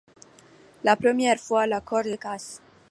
[0.83, 2.59] La première fois, la corde casse.